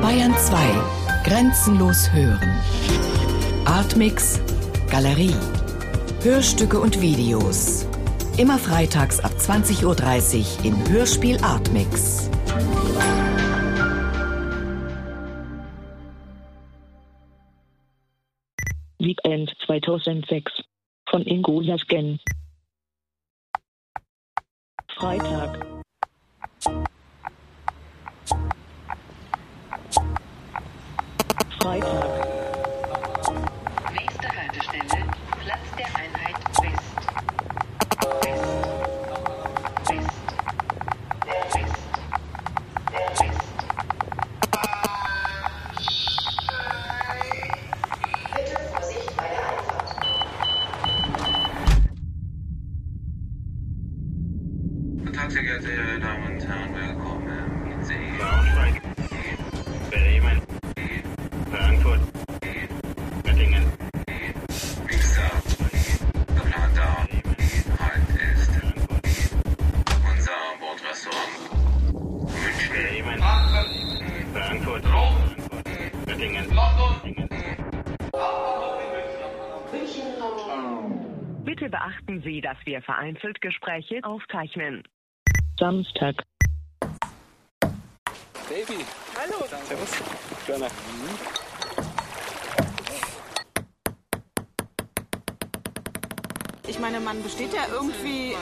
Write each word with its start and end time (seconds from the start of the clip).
Bayern 0.00 0.34
2. 0.36 0.56
Grenzenlos 1.24 2.12
hören. 2.12 2.60
Artmix. 3.64 4.40
Galerie. 4.90 5.34
Hörstücke 6.22 6.80
und 6.80 7.00
Videos. 7.00 7.86
Immer 8.38 8.58
freitags 8.58 9.20
ab 9.20 9.30
20.30 9.38 9.84
Uhr 9.84 10.64
im 10.64 10.88
Hörspiel 10.88 11.38
Artmix. 11.42 12.30
Weekend 18.98 19.52
2006 19.66 20.52
von 21.08 21.22
Ingo 21.22 21.62
Sasken. 21.62 22.18
Freitag. 24.96 25.71
Freitag. 31.62 32.04
Nächste 33.94 34.28
Haltestelle, 34.36 35.04
Platz 35.44 35.68
der 35.78 35.86
Einheit 35.94 36.34
West. 36.60 36.82
West. 38.20 38.50
West. 39.88 40.10
West. 41.54 41.70
West. 42.90 43.38
Guten 54.98 55.12
Tag, 55.12 55.30
sehr 55.30 55.42
geehrte 55.44 56.00
Damen 56.00 56.24
und 56.26 56.44
Herren, 56.44 56.74
willkommen 56.74 57.70
in 57.70 57.84
See. 57.84 57.94
Braunschweig, 58.18 58.82
Bremen, 73.02 73.20
Frankfurt, 74.32 74.84
Göttingen, 76.06 76.46
Bitte 81.44 81.68
beachten 81.68 82.22
Sie, 82.22 82.40
dass 82.40 82.56
wir 82.64 82.80
vereinzelt 82.82 83.40
Gespräche 83.40 84.00
aufzeichnen. 84.02 84.82
Samstag. 85.58 86.22
Baby. 88.48 88.84
Hallo. 89.18 89.44
Servus. 89.64 90.02
Gerne. 90.46 90.66
Ich 96.68 96.78
meine, 96.78 97.00
man 97.00 97.22
besteht 97.22 97.52
ja 97.52 97.66
irgendwie, 97.72 98.34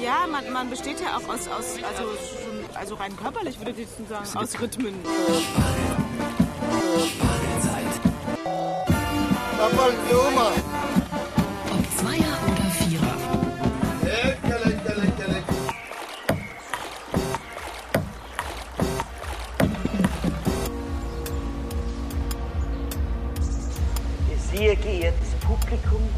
ja, 0.00 0.26
man, 0.30 0.52
man 0.52 0.70
besteht 0.70 1.00
ja 1.00 1.16
auch 1.16 1.28
aus, 1.28 1.48
aus 1.48 1.76
also, 1.82 2.02
schon, 2.02 2.76
also 2.76 2.94
rein 2.94 3.16
körperlich 3.16 3.58
würde 3.58 3.72
ich 3.72 3.78
jetzt 3.78 3.96
sagen, 4.08 4.38
aus 4.38 4.60
Rhythmen. 4.60 4.94
Ob 9.60 9.72
Zweier 11.96 12.38
oder 12.46 12.70
Vierer. 12.70 13.16
Sehr 24.52 24.76
geehrtes 24.76 25.28
Publikum, 25.46 26.08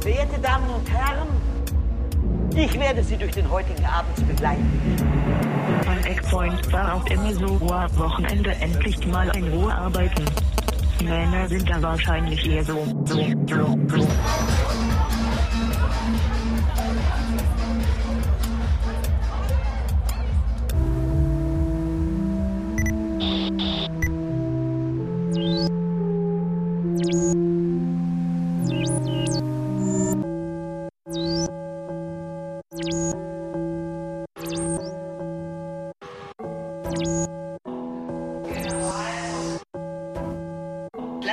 verehrte 0.00 0.38
Damen 0.40 0.70
und 0.70 0.90
Herren, 0.90 1.28
ich 2.56 2.78
werde 2.78 3.02
Sie 3.02 3.16
durch 3.16 3.32
den 3.32 3.50
heutigen 3.50 3.84
Abend 3.84 4.26
begleiten. 4.26 4.66
Mein 5.86 6.04
Eckpoint 6.04 6.72
war 6.72 6.94
auch 6.94 7.06
immer 7.06 7.32
so, 7.32 7.60
wow, 7.60 7.86
Wochenende 7.96 8.50
endlich 8.60 9.06
mal 9.06 9.28
in 9.36 9.48
Ruhe 9.48 9.74
arbeiten. 9.74 10.24
Männer 11.02 11.48
sind 11.48 11.68
da 11.68 11.82
wahrscheinlich 11.82 12.48
eher 12.48 12.64
so, 12.64 12.86
so, 13.04 13.16
so, 13.46 13.78
so. 13.88 14.08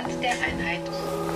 Platz 0.00 0.20
der 0.20 0.30
Einheit 0.30 1.27